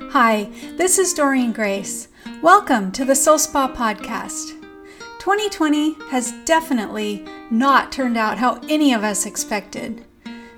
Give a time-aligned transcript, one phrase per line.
[0.00, 2.08] Hi, this is Doreen Grace.
[2.42, 4.60] Welcome to the Soul Spa Podcast.
[5.18, 10.04] 2020 has definitely not turned out how any of us expected.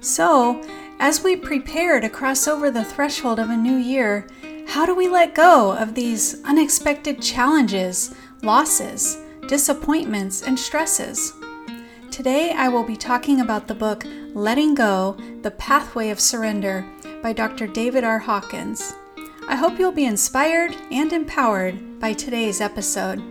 [0.01, 0.63] So,
[0.99, 4.27] as we prepare to cross over the threshold of a new year,
[4.69, 9.19] how do we let go of these unexpected challenges, losses,
[9.49, 11.33] disappointments, and stresses?
[12.11, 16.87] Today I will be talking about the book Letting Go The Pathway of Surrender
[17.23, 17.67] by Dr.
[17.67, 18.19] David R.
[18.19, 18.95] Hawkins.
[19.49, 23.23] I hope you'll be inspired and empowered by today's episode.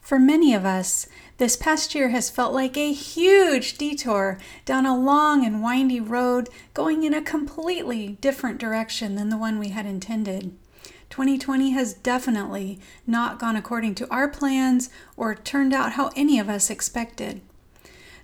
[0.00, 1.06] For many of us,
[1.38, 6.48] this past year has felt like a huge detour down a long and windy road
[6.74, 10.56] going in a completely different direction than the one we had intended.
[11.10, 16.48] 2020 has definitely not gone according to our plans or turned out how any of
[16.48, 17.40] us expected.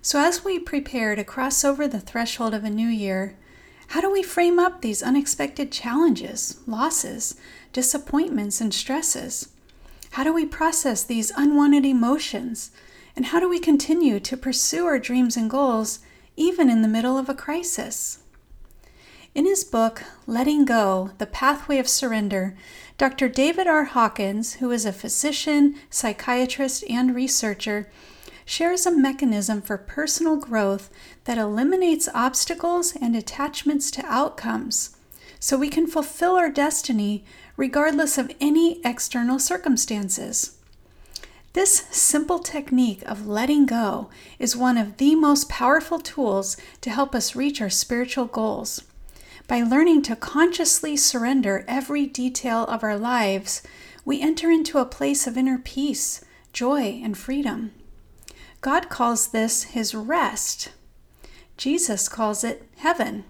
[0.05, 3.37] So, as we prepare to cross over the threshold of a new year,
[3.87, 7.35] how do we frame up these unexpected challenges, losses,
[7.71, 9.47] disappointments, and stresses?
[10.11, 12.71] How do we process these unwanted emotions?
[13.15, 15.99] And how do we continue to pursue our dreams and goals
[16.35, 18.17] even in the middle of a crisis?
[19.33, 22.57] In his book, Letting Go The Pathway of Surrender,
[22.97, 23.29] Dr.
[23.29, 23.85] David R.
[23.85, 27.89] Hawkins, who is a physician, psychiatrist, and researcher,
[28.45, 30.89] shares a mechanism for personal growth
[31.25, 34.95] that eliminates obstacles and attachments to outcomes
[35.39, 37.25] so we can fulfill our destiny
[37.57, 40.57] regardless of any external circumstances.
[41.51, 47.13] This simple technique of letting go is one of the most powerful tools to help
[47.13, 48.83] us reach our spiritual goals.
[49.47, 53.61] By learning to consciously surrender every detail of our lives,
[54.05, 57.71] we enter into a place of inner peace, joy, and freedom.
[58.63, 60.71] God calls this his rest.
[61.57, 63.25] Jesus calls it heaven.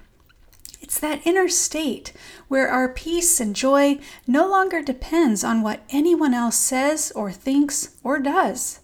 [0.79, 2.13] It's that inner state
[2.49, 7.95] where our peace and joy no longer depends on what anyone else says or thinks
[8.03, 8.81] or does.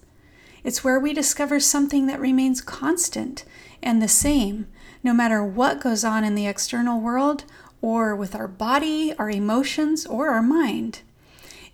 [0.64, 3.44] It's where we discover something that remains constant
[3.80, 4.66] and the same
[5.04, 7.44] no matter what goes on in the external world
[7.80, 11.02] or with our body, our emotions, or our mind.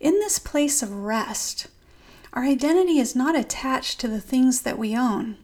[0.00, 1.68] In this place of rest,
[2.36, 5.38] our identity is not attached to the things that we own.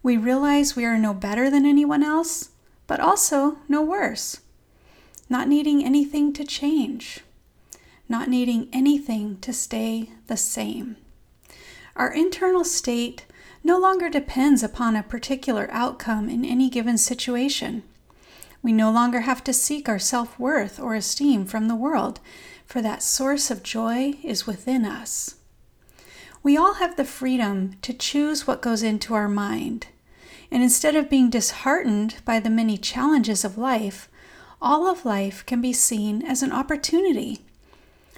[0.00, 2.50] We realize we are no better than anyone else
[2.86, 4.40] but also no worse.
[5.28, 7.20] Not needing anything to change,
[8.08, 10.96] not needing anything to stay the same.
[11.96, 13.26] Our internal state
[13.64, 17.82] no longer depends upon a particular outcome in any given situation.
[18.62, 22.20] We no longer have to seek our self worth or esteem from the world,
[22.64, 25.36] for that source of joy is within us.
[26.42, 29.88] We all have the freedom to choose what goes into our mind
[30.50, 34.08] and instead of being disheartened by the many challenges of life,
[34.60, 37.44] all of life can be seen as an opportunity.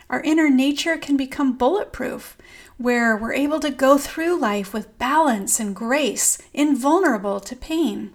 [0.08, 2.36] Our inner nature can become bulletproof,
[2.78, 8.12] where we're able to go through life with balance and grace, invulnerable to pain.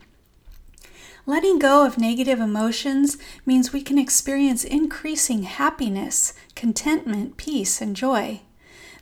[1.26, 8.42] Letting go of negative emotions means we can experience increasing happiness, contentment, peace, and joy.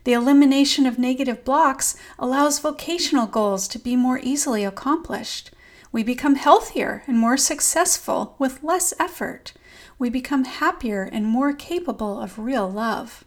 [0.05, 5.49] The elimination of negative blocks allows vocational goals to be more easily accomplished.
[5.91, 9.53] We become healthier and more successful with less effort.
[9.97, 13.23] We become happier and more capable of real love.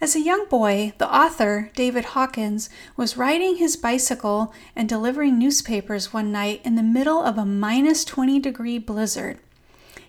[0.00, 6.10] As a young boy, the author, David Hawkins, was riding his bicycle and delivering newspapers
[6.10, 9.38] one night in the middle of a minus 20 degree blizzard.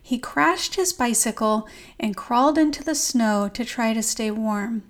[0.01, 1.67] He crashed his bicycle
[1.99, 4.83] and crawled into the snow to try to stay warm.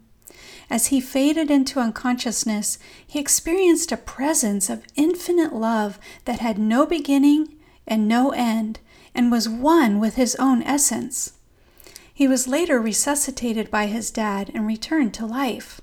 [0.69, 6.85] As he faded into unconsciousness, he experienced a presence of infinite love that had no
[6.85, 7.55] beginning
[7.87, 8.79] and no end,
[9.13, 11.33] and was one with his own essence.
[12.13, 15.81] He was later resuscitated by his dad and returned to life.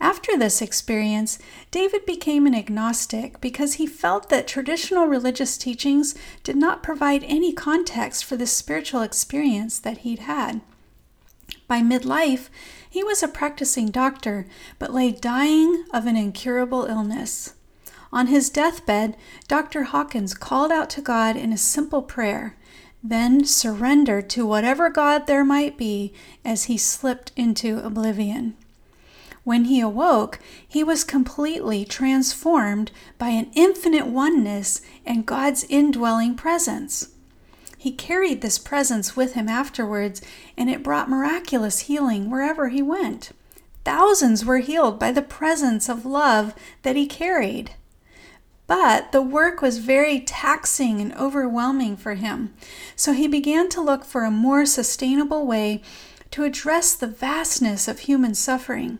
[0.00, 1.38] After this experience,
[1.70, 7.52] David became an agnostic because he felt that traditional religious teachings did not provide any
[7.52, 10.60] context for the spiritual experience that he'd had.
[11.68, 12.48] By midlife,
[12.88, 14.46] he was a practicing doctor,
[14.78, 17.54] but lay dying of an incurable illness.
[18.12, 19.16] On his deathbed,
[19.48, 19.84] Dr.
[19.84, 22.56] Hawkins called out to God in a simple prayer,
[23.02, 26.12] then surrendered to whatever God there might be
[26.44, 28.56] as he slipped into oblivion.
[29.44, 37.10] When he awoke, he was completely transformed by an infinite oneness and God's indwelling presence.
[37.86, 40.20] He carried this presence with him afterwards,
[40.56, 43.30] and it brought miraculous healing wherever he went.
[43.84, 46.52] Thousands were healed by the presence of love
[46.82, 47.76] that he carried.
[48.66, 52.54] But the work was very taxing and overwhelming for him,
[52.96, 55.80] so he began to look for a more sustainable way
[56.32, 58.98] to address the vastness of human suffering.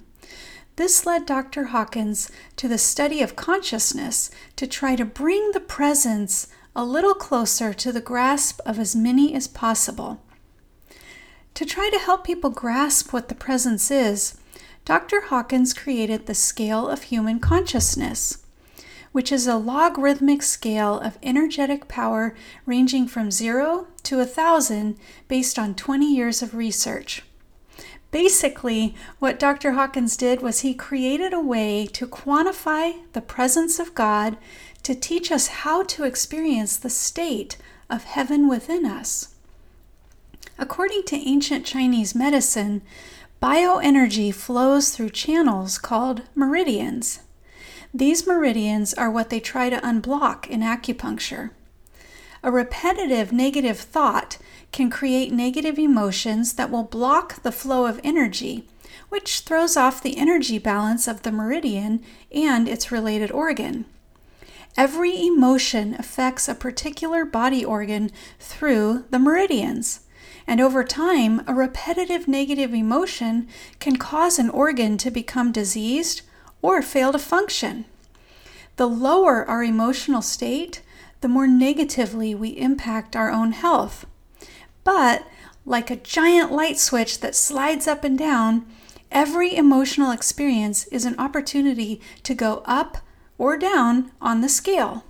[0.77, 1.65] This led Dr.
[1.65, 6.47] Hawkins to the study of consciousness to try to bring the presence
[6.77, 10.23] a little closer to the grasp of as many as possible.
[11.55, 14.37] To try to help people grasp what the presence is,
[14.85, 15.23] Dr.
[15.23, 18.45] Hawkins created the scale of human consciousness
[19.17, 22.35] which is a logarithmic scale of energetic power
[22.67, 24.95] ranging from 0 to a 1,000
[25.27, 27.23] based on 20 years of research.
[28.11, 29.73] Basically, what Dr.
[29.73, 34.37] Hawkins did was he created a way to quantify the presence of God
[34.87, 37.57] to teach us how to experience the state
[37.91, 39.35] of heaven within us.
[40.61, 42.83] According to ancient Chinese medicine,
[43.43, 47.19] bioenergy flows through channels called meridians.
[47.93, 51.51] These meridians are what they try to unblock in acupuncture.
[52.45, 54.39] A repetitive negative thought
[54.71, 58.69] can create negative emotions that will block the flow of energy,
[59.09, 63.85] which throws off the energy balance of the meridian and its related organ.
[64.77, 70.01] Every emotion affects a particular body organ through the meridians.
[70.47, 73.49] And over time, a repetitive negative emotion
[73.81, 76.23] can cause an organ to become diseased
[76.61, 77.87] or fail to function.
[78.77, 80.83] The lower our emotional state,
[81.23, 84.05] the more negatively we impact our own health.
[84.85, 85.27] But,
[85.65, 88.67] like a giant light switch that slides up and down,
[89.11, 92.99] every emotional experience is an opportunity to go up
[93.39, 95.05] or down on the scale.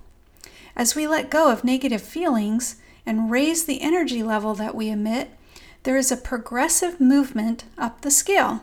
[0.75, 2.75] As we let go of negative feelings
[3.05, 5.31] and raise the energy level that we emit,
[5.83, 8.61] there is a progressive movement up the scale.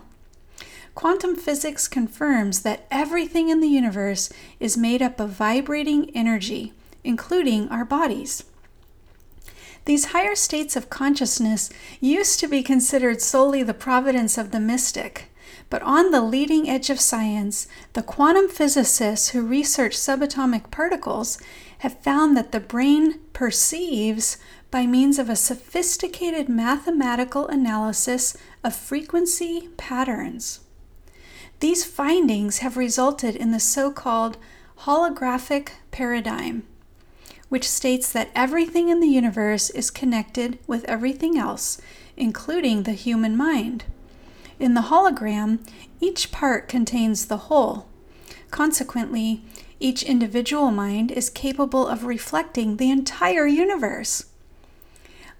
[0.95, 6.73] Quantum physics confirms that everything in the universe is made up of vibrating energy,
[7.03, 8.45] including our bodies.
[9.87, 11.71] These higher states of consciousness
[12.01, 15.31] used to be considered solely the providence of the mystic.
[15.71, 21.39] But on the leading edge of science, the quantum physicists who research subatomic particles
[21.79, 24.39] have found that the brain perceives
[24.71, 30.61] by means of a sophisticated mathematical analysis of frequency patterns.
[31.61, 34.37] These findings have resulted in the so called
[34.81, 36.65] holographic paradigm,
[37.49, 41.81] which states that everything in the universe is connected with everything else,
[42.17, 43.85] including the human mind.
[44.59, 45.59] In the hologram,
[46.01, 47.87] each part contains the whole.
[48.51, 49.43] Consequently,
[49.81, 54.27] each individual mind is capable of reflecting the entire universe.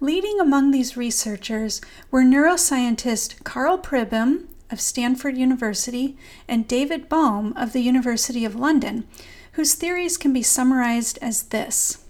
[0.01, 1.81] Leading among these researchers
[2.11, 6.17] were neuroscientist Karl Pribram of Stanford University
[6.49, 9.07] and David Bohm of the University of London,
[9.53, 12.05] whose theories can be summarized as this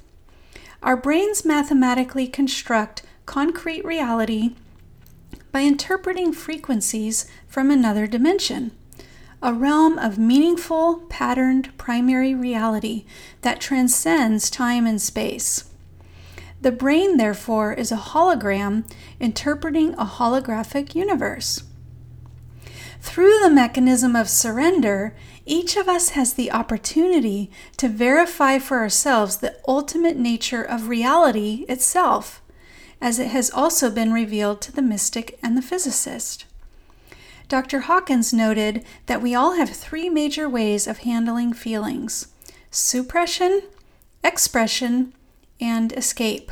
[0.83, 4.55] Our brains mathematically construct concrete reality
[5.55, 8.73] by interpreting frequencies from another dimension,
[9.41, 13.05] a realm of meaningful, patterned primary reality
[13.43, 15.71] that transcends time and space.
[16.61, 18.83] The brain, therefore, is a hologram
[19.21, 21.63] interpreting a holographic universe.
[23.01, 25.15] Through the mechanism of surrender,
[25.47, 31.65] each of us has the opportunity to verify for ourselves the ultimate nature of reality
[31.69, 32.43] itself,
[33.01, 36.45] as it has also been revealed to the mystic and the physicist.
[37.49, 37.81] Dr.
[37.81, 42.29] Hawkins noted that we all have three major ways of handling feelings
[42.71, 43.63] suppression,
[44.25, 45.13] expression,
[45.61, 46.51] and escape.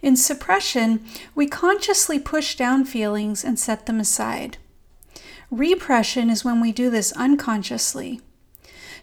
[0.00, 4.58] In suppression, we consciously push down feelings and set them aside.
[5.50, 8.20] Repression is when we do this unconsciously.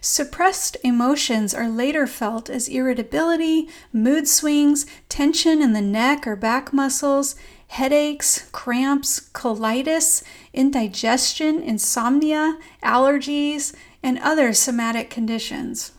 [0.06, 6.74] Suppressed emotions are later felt as irritability, mood swings, tension in the neck or back
[6.74, 7.36] muscles,
[7.68, 15.92] headaches, cramps, colitis, indigestion, insomnia, allergies, and other somatic conditions.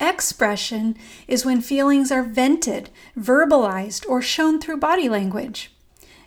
[0.00, 0.96] Expression
[1.28, 5.70] is when feelings are vented, verbalized, or shown through body language.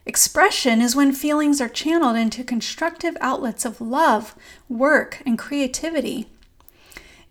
[0.06, 4.34] Expression is when feelings are channeled into constructive outlets of love,
[4.70, 6.30] work, and creativity.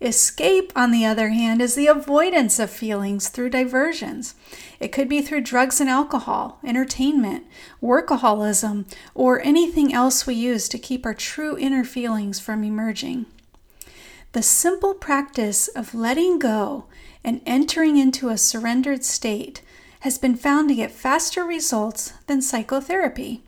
[0.01, 4.33] Escape, on the other hand, is the avoidance of feelings through diversions.
[4.79, 7.45] It could be through drugs and alcohol, entertainment,
[7.83, 13.25] workaholism, or anything else we use to keep our true inner feelings from emerging.
[14.31, 16.85] The simple practice of letting go
[17.23, 19.61] and entering into a surrendered state
[20.01, 23.43] has been found to get faster results than psychotherapy.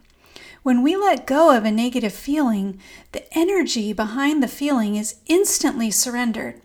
[0.63, 2.79] When we let go of a negative feeling,
[3.13, 6.61] the energy behind the feeling is instantly surrendered,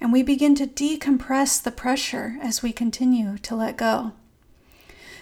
[0.00, 4.12] and we begin to decompress the pressure as we continue to let go.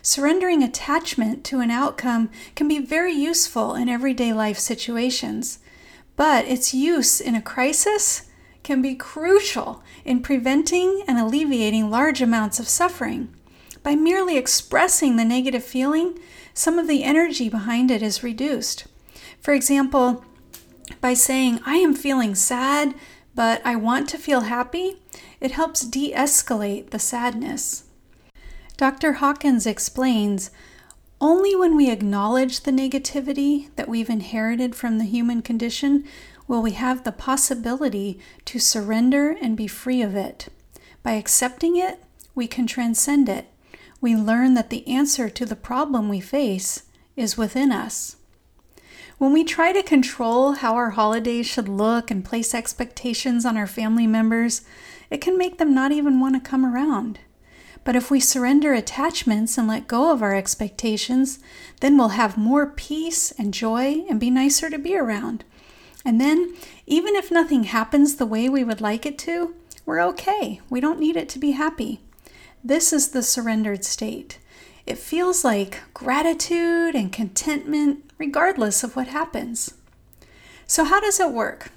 [0.03, 5.59] Surrendering attachment to an outcome can be very useful in everyday life situations,
[6.15, 8.29] but its use in a crisis
[8.63, 13.35] can be crucial in preventing and alleviating large amounts of suffering.
[13.83, 16.19] By merely expressing the negative feeling,
[16.59, 18.89] some of the energy behind it is reduced.
[19.41, 20.25] For example,
[21.01, 22.95] by saying, I am feeling sad,
[23.33, 24.97] but I want to feel happy,
[25.41, 27.85] it helps de escalate the sadness.
[28.77, 29.15] Dr.
[29.15, 30.51] Hawkins explains
[31.21, 36.05] only when we acknowledge the negativity that we've inherited from the human condition
[36.49, 40.49] will we have the possibility to surrender and be free of it.
[41.05, 42.03] By accepting it,
[42.35, 43.47] we can transcend it.
[44.01, 46.85] We learn that the answer to the problem we face
[47.17, 48.17] is within us.
[49.19, 53.67] When we try to control how our holidays should look and place expectations on our
[53.67, 54.63] family members,
[55.11, 57.19] it can make them not even want to come around.
[57.83, 61.41] But if we surrender attachments and let go of our expectations,
[61.81, 65.45] then we'll have more peace and joy and be nicer to be around.
[66.05, 66.55] And then,
[66.87, 70.61] even if nothing happens the way we would like it to, we're okay.
[70.71, 72.01] We don't need it to be happy.
[72.65, 74.39] This is the surrendered state.
[74.85, 79.75] It feels like gratitude and contentment regardless of what happens.
[80.67, 81.71] So, how does it work?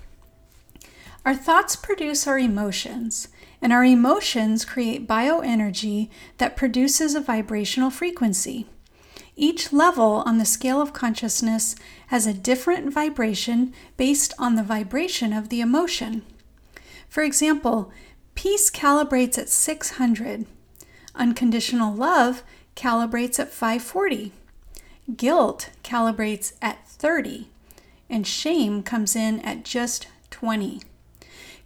[1.24, 3.28] Our thoughts produce our emotions,
[3.62, 6.10] and our emotions create bioenergy
[6.40, 8.66] that produces a vibrational frequency.
[9.36, 11.76] Each level on the scale of consciousness
[12.08, 16.24] has a different vibration based on the vibration of the emotion.
[17.08, 17.92] For example,
[18.34, 20.48] peace calibrates at 600,
[21.16, 22.44] unconditional love
[22.76, 24.32] calibrates at 540.
[25.16, 27.48] Guilt calibrates at 30.
[28.10, 30.82] And shame comes in at just 20.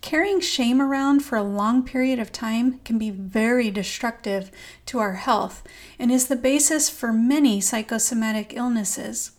[0.02, 4.52] Carrying shame around for a long period of time can be very destructive
[4.86, 5.64] to our health
[5.98, 9.32] and is the basis for many psychosomatic illnesses.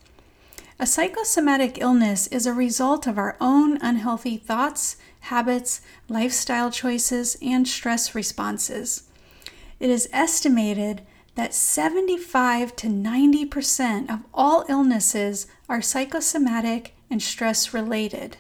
[0.80, 7.66] A psychosomatic illness is a result of our own unhealthy thoughts, habits, lifestyle choices, and
[7.66, 9.04] stress responses.
[9.78, 11.02] It is estimated
[11.34, 18.38] that 75 to 90% of all illnesses are psychosomatic and stress related.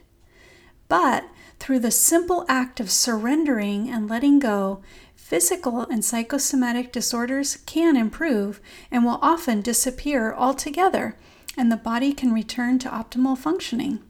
[0.88, 1.24] But
[1.58, 4.82] through the simple act of surrendering and letting go,
[5.14, 11.16] physical and psychosomatic disorders can improve and will often disappear altogether,
[11.56, 14.00] and the body can return to optimal functioning.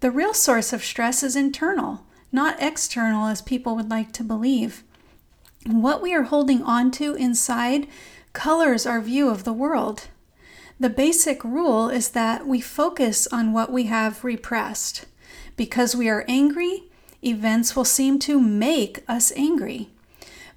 [0.00, 4.84] The real source of stress is internal, not external as people would like to believe.
[5.68, 7.88] What we are holding on to inside
[8.32, 10.06] colors our view of the world.
[10.78, 15.06] The basic rule is that we focus on what we have repressed.
[15.56, 16.84] Because we are angry,
[17.24, 19.88] events will seem to make us angry.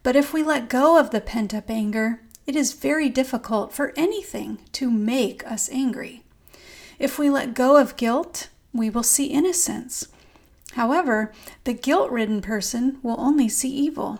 [0.04, 3.94] But if we let go of the pent up anger, it is very difficult for
[3.96, 6.22] anything to make us angry.
[7.00, 10.08] If we let go of guilt, we will see innocence.
[10.74, 14.20] However, the guilt ridden person will only see evil.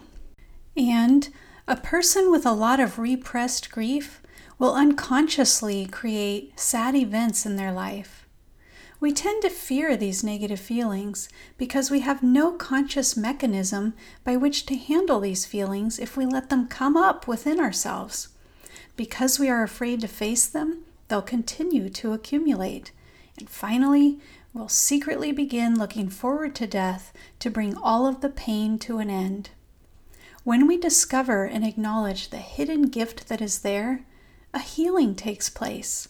[0.80, 1.28] And
[1.68, 4.22] a person with a lot of repressed grief
[4.58, 8.26] will unconsciously create sad events in their life.
[9.02, 13.94] We tend to fear these negative feelings because we have no conscious mechanism
[14.24, 18.30] by which to handle these feelings if we let them come up within ourselves.
[18.96, 22.94] Because we are afraid to face them, they'll continue to accumulate.
[23.38, 24.20] And finally,
[24.54, 29.10] we'll secretly begin looking forward to death to bring all of the pain to an
[29.10, 29.50] end.
[30.44, 34.06] When we discover and acknowledge the hidden gift that is there,
[34.54, 36.08] a healing takes place.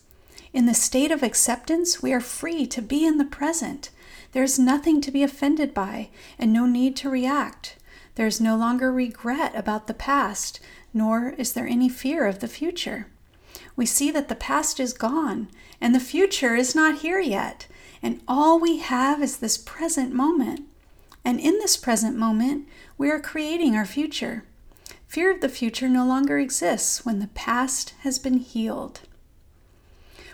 [0.53, 3.89] In the state of acceptance, we are free to be in the present.
[4.31, 7.75] There is nothing to be offended by and no need to react.
[8.15, 10.59] There is no longer regret about the past,
[10.93, 13.07] nor is there any fear of the future.
[13.75, 15.47] We see that the past is gone
[15.81, 17.65] and the future is not here yet,
[18.03, 20.61] and all we have is this present moment.
[21.25, 22.67] And in this present moment,
[22.99, 24.43] we are creating our future.
[25.07, 28.99] Fear of the future no longer exists when the past has been healed.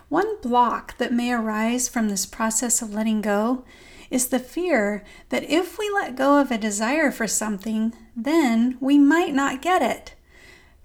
[0.09, 3.63] One block that may arise from this process of letting go
[4.09, 8.97] is the fear that if we let go of a desire for something, then we
[8.97, 10.15] might not get it.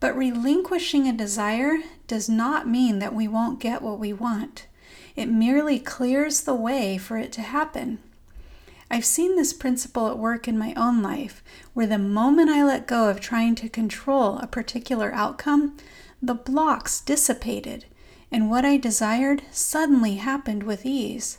[0.00, 4.66] But relinquishing a desire does not mean that we won't get what we want.
[5.16, 8.00] It merely clears the way for it to happen.
[8.92, 11.44] I've seen this principle at work in my own life,
[11.74, 15.76] where the moment I let go of trying to control a particular outcome,
[16.20, 17.84] the blocks dissipated,
[18.32, 21.38] and what I desired suddenly happened with ease.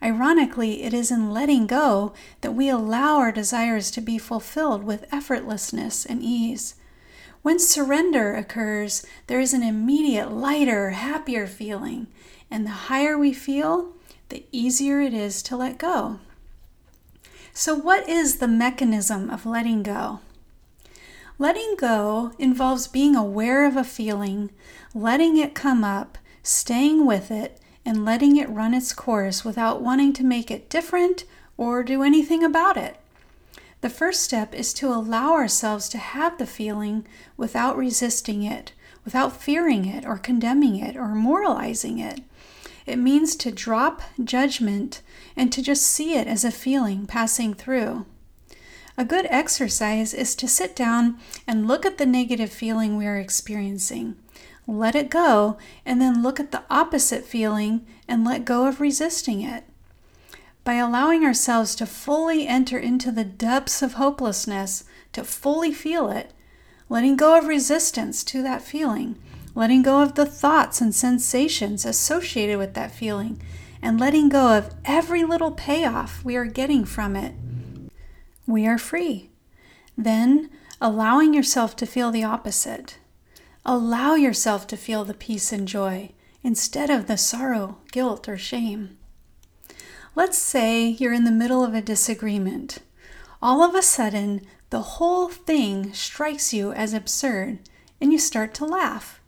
[0.00, 2.12] Ironically, it is in letting go
[2.42, 6.76] that we allow our desires to be fulfilled with effortlessness and ease.
[7.42, 12.06] When surrender occurs, there is an immediate, lighter, happier feeling,
[12.48, 13.94] and the higher we feel,
[14.28, 16.20] the easier it is to let go.
[17.58, 20.20] So, what is the mechanism of letting go?
[21.38, 24.50] Letting go involves being aware of a feeling,
[24.94, 30.12] letting it come up, staying with it, and letting it run its course without wanting
[30.12, 31.24] to make it different
[31.56, 33.00] or do anything about it.
[33.80, 37.06] The first step is to allow ourselves to have the feeling
[37.38, 38.72] without resisting it,
[39.02, 42.20] without fearing it or condemning it or moralizing it.
[42.86, 45.02] It means to drop judgment
[45.36, 48.06] and to just see it as a feeling passing through.
[48.96, 53.18] A good exercise is to sit down and look at the negative feeling we are
[53.18, 54.16] experiencing
[54.66, 59.40] let it go, and then look at the opposite feeling and let go of resisting
[59.40, 59.64] it.
[60.64, 66.32] By allowing ourselves to fully enter into the depths of hopelessness, to fully feel it,
[66.88, 69.16] letting go of resistance to that feeling,
[69.56, 73.42] letting go of the thoughts and sensations associated with that feeling,
[73.82, 77.34] and letting go of every little payoff we are getting from it,
[78.46, 79.30] we are free.
[79.98, 80.48] Then
[80.80, 82.98] allowing yourself to feel the opposite
[83.68, 86.12] Allow yourself to feel the peace and joy
[86.44, 88.96] instead of the sorrow, guilt, or shame.
[90.14, 92.78] Let's say you're in the middle of a disagreement.
[93.42, 97.58] All of a sudden, the whole thing strikes you as absurd
[98.00, 99.20] and you start to laugh.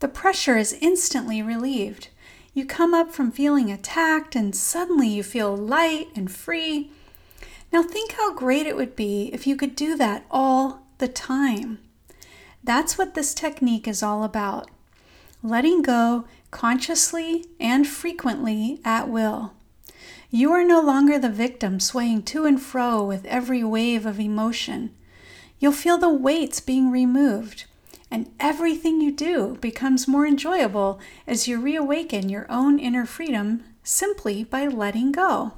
[0.00, 2.08] The pressure is instantly relieved.
[2.52, 6.90] You come up from feeling attacked and suddenly you feel light and free.
[7.72, 11.78] Now, think how great it would be if you could do that all the time.
[12.64, 14.68] That's what this technique is all about
[15.42, 19.54] letting go consciously and frequently at will.
[20.30, 24.94] You are no longer the victim swaying to and fro with every wave of emotion.
[25.58, 27.64] You'll feel the weights being removed,
[28.10, 34.44] and everything you do becomes more enjoyable as you reawaken your own inner freedom simply
[34.44, 35.52] by letting go.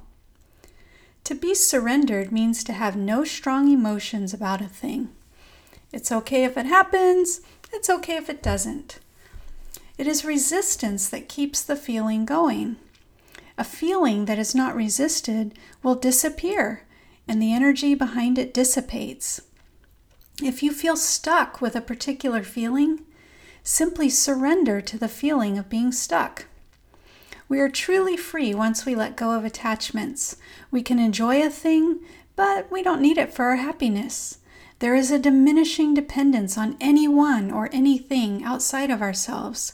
[1.25, 5.11] To be surrendered means to have no strong emotions about a thing.
[5.93, 7.41] It's okay if it happens,
[7.73, 8.99] it's okay if it doesn't.
[9.99, 12.77] It is resistance that keeps the feeling going.
[13.57, 16.85] A feeling that is not resisted will disappear
[17.29, 19.43] and the energy behind it dissipates.
[20.40, 23.01] If you feel stuck with a particular feeling,
[23.62, 26.47] simply surrender to the feeling of being stuck.
[27.49, 30.37] We are truly free once we let go of attachments.
[30.71, 32.01] We can enjoy a thing,
[32.35, 34.38] but we don't need it for our happiness.
[34.79, 39.73] There is a diminishing dependence on anyone or anything outside of ourselves.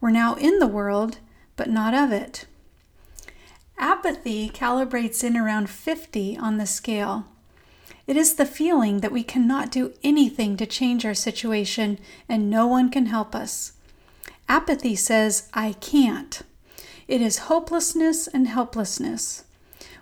[0.00, 1.18] We're now in the world,
[1.56, 2.46] but not of it.
[3.78, 7.26] Apathy calibrates in around 50 on the scale.
[8.10, 11.96] It is the feeling that we cannot do anything to change our situation
[12.28, 13.74] and no one can help us.
[14.48, 16.42] Apathy says, I can't.
[17.06, 19.44] It is hopelessness and helplessness.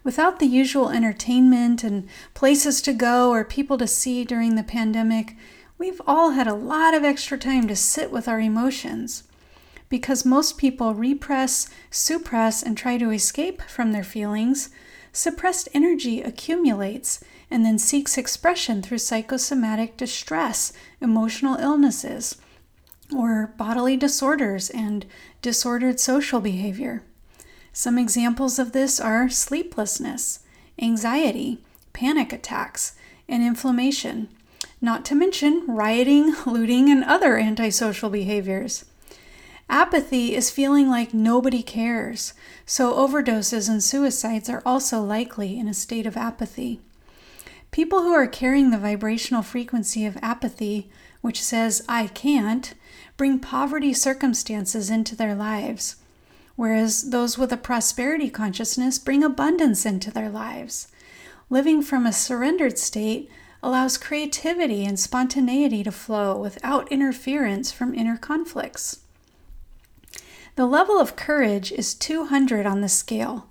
[0.05, 5.37] Without the usual entertainment and places to go or people to see during the pandemic,
[5.77, 9.25] we've all had a lot of extra time to sit with our emotions.
[9.91, 14.71] Because most people repress, suppress, and try to escape from their feelings,
[15.13, 22.37] suppressed energy accumulates and then seeks expression through psychosomatic distress, emotional illnesses,
[23.15, 25.07] or bodily disorders and
[25.41, 27.03] disordered social behavior.
[27.73, 30.41] Some examples of this are sleeplessness,
[30.81, 32.95] anxiety, panic attacks,
[33.29, 34.29] and inflammation,
[34.81, 38.85] not to mention rioting, looting, and other antisocial behaviors.
[39.71, 42.33] Apathy is feeling like nobody cares,
[42.65, 46.81] so overdoses and suicides are also likely in a state of apathy.
[47.71, 52.75] People who are carrying the vibrational frequency of apathy, which says, I can't,
[53.17, 55.97] bring poverty circumstances into their lives
[56.59, 60.89] whereas those with a prosperity consciousness bring abundance into their lives.
[61.49, 63.31] Living from a surrendered state
[63.63, 69.03] allows creativity and spontaneity to flow without interference from inner conflicts.
[70.57, 73.47] The level of courage is 200 on the scale.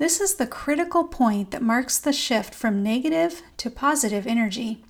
[0.00, 4.82] This is the critical point that marks the shift from negative to positive energy.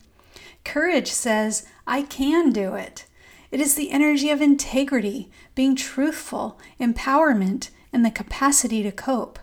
[0.64, 3.06] Courage says, I can do it.
[3.50, 9.40] It is the energy of integrity, being truthful, empowerment, and the capacity to cope.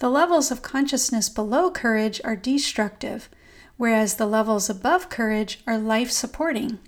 [0.00, 3.28] The levels of consciousness below courage are destructive,
[3.76, 6.80] whereas the levels above courage are life supporting.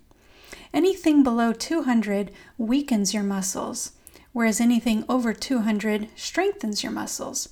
[0.74, 3.92] Anything below 200 weakens your muscles,
[4.32, 7.50] whereas anything over 200 strengthens your muscles.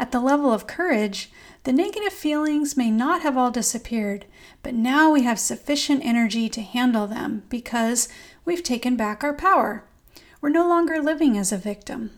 [0.00, 1.30] At the level of courage,
[1.64, 4.24] the negative feelings may not have all disappeared,
[4.62, 8.08] but now we have sufficient energy to handle them because
[8.46, 9.84] we've taken back our power.
[10.40, 12.12] We're no longer living as a victim.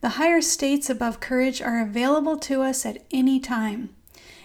[0.00, 3.90] The higher states above courage are available to us at any time.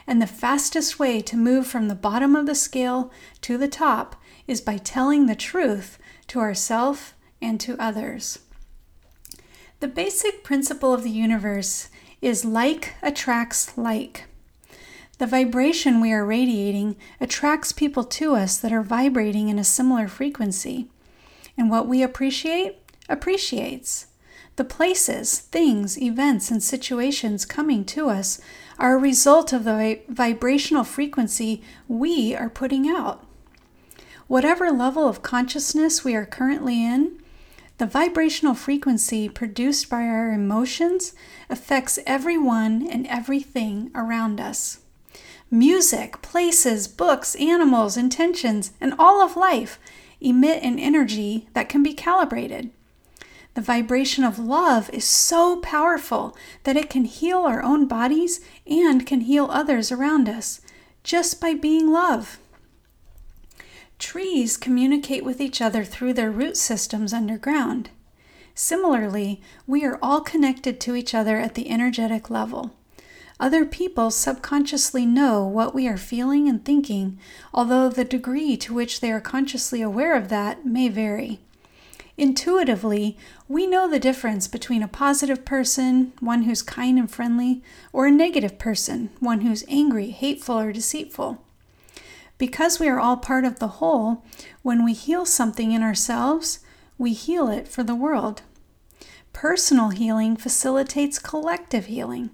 [0.06, 4.22] And the fastest way to move from the bottom of the scale to the top
[4.46, 5.98] is by telling the truth
[6.28, 8.38] to ourselves and to others.
[9.80, 11.90] The basic principle of the universe
[12.22, 14.26] is like attracts like.
[15.18, 20.08] The vibration we are radiating attracts people to us that are vibrating in a similar
[20.08, 20.88] frequency.
[21.58, 24.08] And what we appreciate appreciates.
[24.56, 28.42] The places, things, events, and situations coming to us
[28.80, 33.26] are a result of the vibrational frequency we are putting out.
[34.28, 37.21] Whatever level of consciousness we are currently in,
[37.82, 41.16] the vibrational frequency produced by our emotions
[41.50, 44.82] affects everyone and everything around us.
[45.50, 49.80] Music, places, books, animals, intentions, and all of life
[50.20, 52.70] emit an energy that can be calibrated.
[53.56, 59.08] The vibration of love is so powerful that it can heal our own bodies and
[59.08, 60.62] can heal others around us
[61.04, 62.38] just by being love.
[64.02, 67.92] Trees communicate with each other through their root systems underground.
[68.56, 72.72] Similarly, we are all connected to each other at the energetic level.
[73.40, 77.20] Other people subconsciously know what we are feeling and thinking,
[77.54, 81.40] although the degree to which they are consciously aware of that may vary.
[82.18, 83.16] Intuitively,
[83.48, 87.62] we know the difference between a positive person, one who's kind and friendly,
[87.94, 91.40] or a negative person, one who's angry, hateful, or deceitful.
[92.42, 94.26] Because we are all part of the whole,
[94.64, 96.58] when we heal something in ourselves,
[96.98, 98.42] we heal it for the world.
[99.32, 102.32] Personal healing facilitates collective healing.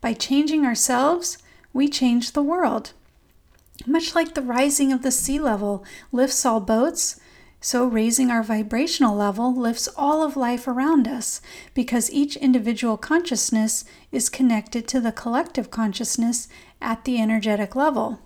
[0.00, 1.36] By changing ourselves,
[1.72, 2.92] we change the world.
[3.88, 7.18] Much like the rising of the sea level lifts all boats,
[7.60, 11.40] so, raising our vibrational level lifts all of life around us
[11.74, 16.46] because each individual consciousness is connected to the collective consciousness
[16.80, 18.20] at the energetic level.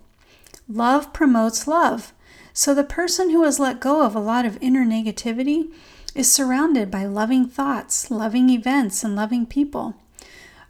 [0.67, 2.13] Love promotes love.
[2.53, 5.71] So, the person who has let go of a lot of inner negativity
[6.15, 9.95] is surrounded by loving thoughts, loving events, and loving people.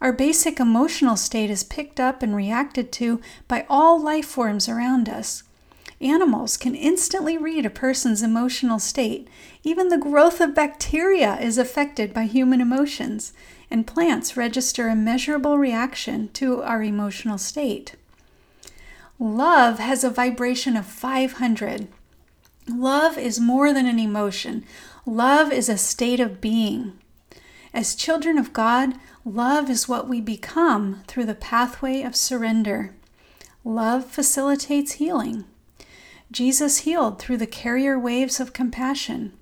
[0.01, 5.07] Our basic emotional state is picked up and reacted to by all life forms around
[5.07, 5.43] us.
[6.01, 9.29] Animals can instantly read a person's emotional state.
[9.63, 13.31] Even the growth of bacteria is affected by human emotions,
[13.71, 17.95] and plants register a measurable reaction to our emotional state.
[19.19, 21.87] Love has a vibration of 500.
[22.67, 24.65] Love is more than an emotion,
[25.05, 26.93] love is a state of being.
[27.73, 32.95] As children of God, love is what we become through the pathway of surrender.
[33.63, 35.45] Love facilitates healing.
[36.31, 39.33] Jesus healed through the carrier waves of compassion.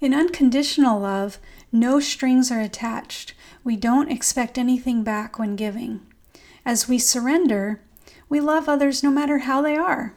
[0.00, 1.38] In unconditional love,
[1.72, 3.34] no strings are attached.
[3.64, 6.00] We don't expect anything back when giving.
[6.64, 7.80] As we surrender,
[8.28, 10.14] we love others no matter how they are.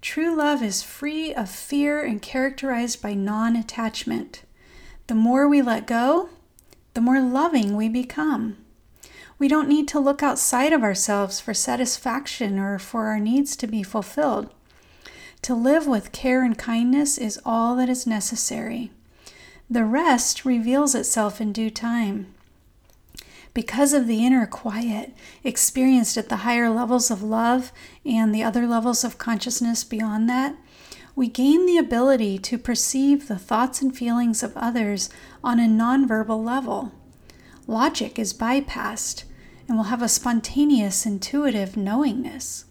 [0.00, 4.42] True love is free of fear and characterized by non attachment.
[5.06, 6.28] The more we let go,
[6.94, 8.56] the more loving we become.
[9.38, 13.66] We don't need to look outside of ourselves for satisfaction or for our needs to
[13.66, 14.52] be fulfilled.
[15.42, 18.90] To live with care and kindness is all that is necessary.
[19.68, 22.32] The rest reveals itself in due time.
[23.56, 27.72] Because of the inner quiet experienced at the higher levels of love
[28.04, 30.56] and the other levels of consciousness beyond that,
[31.14, 35.08] we gain the ability to perceive the thoughts and feelings of others
[35.42, 36.92] on a nonverbal level.
[37.66, 39.24] Logic is bypassed,
[39.66, 42.66] and we'll have a spontaneous, intuitive knowingness.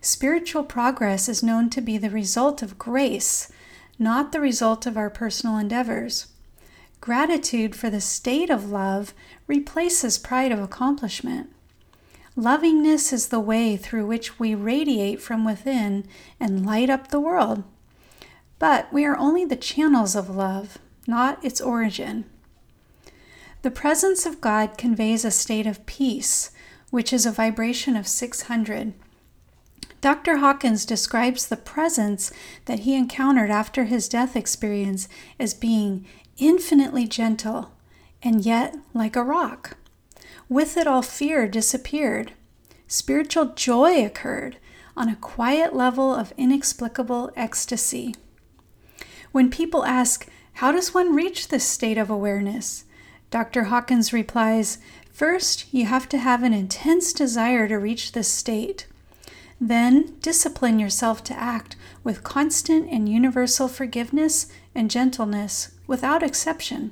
[0.00, 3.52] Spiritual progress is known to be the result of grace,
[4.00, 6.26] not the result of our personal endeavors.
[7.02, 9.12] Gratitude for the state of love
[9.48, 11.50] replaces pride of accomplishment.
[12.36, 16.06] Lovingness is the way through which we radiate from within
[16.38, 17.64] and light up the world.
[18.60, 22.24] But we are only the channels of love, not its origin.
[23.62, 26.52] The presence of God conveys a state of peace,
[26.90, 28.94] which is a vibration of 600.
[30.00, 30.36] Dr.
[30.36, 32.30] Hawkins describes the presence
[32.66, 35.08] that he encountered after his death experience
[35.40, 36.06] as being
[36.38, 37.72] infinitely gentle
[38.22, 39.76] and yet like a rock.
[40.48, 42.32] With it, all fear disappeared.
[42.86, 44.58] Spiritual joy occurred
[44.96, 48.14] on a quiet level of inexplicable ecstasy.
[49.32, 52.84] When people ask, How does one reach this state of awareness?
[53.30, 53.64] Dr.
[53.64, 54.78] Hawkins replies,
[55.10, 58.86] First, you have to have an intense desire to reach this state.
[59.60, 66.90] Then, discipline yourself to act with constant and universal forgiveness and gentleness without exception.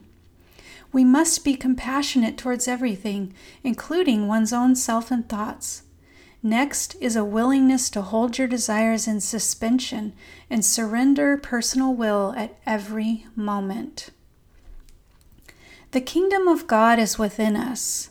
[0.93, 3.33] We must be compassionate towards everything,
[3.65, 5.85] including one's own self and thoughts.
[6.43, 10.13] Next is a willingness to hold your desires in suspension
[10.51, 14.11] and surrender personal will at every moment.
[15.93, 18.11] The kingdom of God is within us.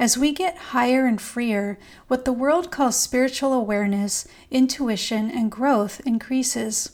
[0.00, 6.00] As we get higher and freer, what the world calls spiritual awareness, intuition, and growth
[6.04, 6.90] increases.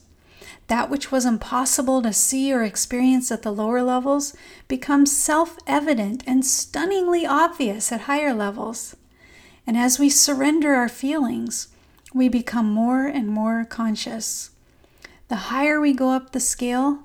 [0.70, 4.36] That which was impossible to see or experience at the lower levels
[4.68, 8.94] becomes self evident and stunningly obvious at higher levels.
[9.66, 11.74] And as we surrender our feelings,
[12.14, 14.50] we become more and more conscious.
[15.26, 17.00] The higher we go up the scale,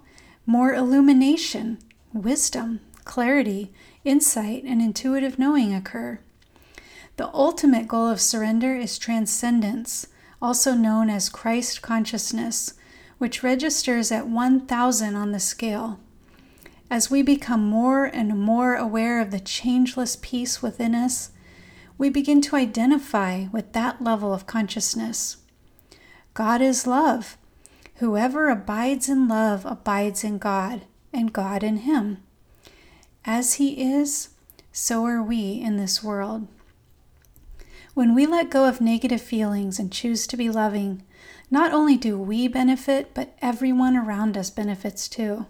[0.45, 1.79] more illumination,
[2.13, 3.73] wisdom, clarity,
[4.03, 6.19] insight, and intuitive knowing occur.
[7.17, 10.05] The ultimate goal of surrender is transcendence,
[10.39, 12.75] also known as Christ consciousness,
[13.17, 15.99] which registers at 1000 on the scale.
[16.89, 21.31] As we become more and more aware of the changeless peace within us,
[21.97, 25.37] we begin to identify with that level of consciousness.
[26.33, 27.37] God is love.
[27.95, 30.81] Whoever abides in love abides in God,
[31.13, 32.21] and God in him.
[33.23, 34.29] As He is,
[34.71, 36.47] so are we in this world.
[37.93, 41.01] When we let go of negative feelings and choose to be loving,
[41.49, 45.45] not only do we benefit, but everyone around us benefits too.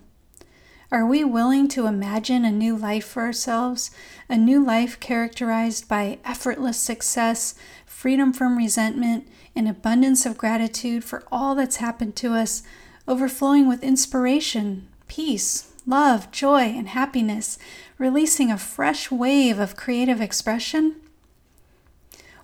[0.91, 3.91] Are we willing to imagine a new life for ourselves,
[4.29, 7.55] a new life characterized by effortless success,
[7.85, 12.61] freedom from resentment, and abundance of gratitude for all that's happened to us,
[13.07, 17.57] overflowing with inspiration, peace, love, joy, and happiness,
[17.97, 20.95] releasing a fresh wave of creative expression?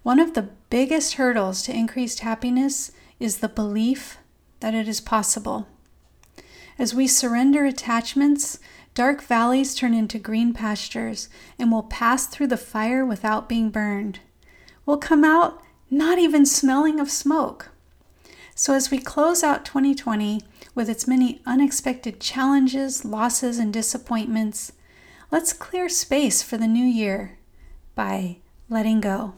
[0.03, 4.17] One of the biggest hurdles to increased happiness is the belief
[4.59, 5.67] that it is possible.
[6.79, 8.59] As we surrender attachments,
[8.95, 11.29] dark valleys turn into green pastures
[11.59, 14.19] and we'll pass through the fire without being burned.
[14.85, 17.69] We'll come out not even smelling of smoke.
[18.55, 20.41] So, as we close out 2020
[20.73, 24.73] with its many unexpected challenges, losses, and disappointments,
[25.31, 27.37] let's clear space for the new year
[27.95, 28.37] by
[28.69, 29.33] letting go.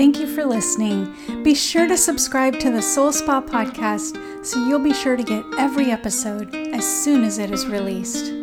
[0.00, 1.14] Thank you for listening.
[1.42, 5.44] Be sure to subscribe to the Soul Spa podcast so you'll be sure to get
[5.58, 8.39] every episode as soon as it is released.